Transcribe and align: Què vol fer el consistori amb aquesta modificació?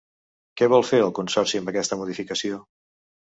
Què 0.61 0.69
vol 0.73 0.85
fer 0.91 1.01
el 1.07 1.13
consistori 1.19 1.61
amb 1.61 1.69
aquesta 1.73 1.99
modificació? 2.01 2.59